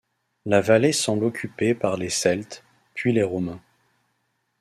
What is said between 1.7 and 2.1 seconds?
par les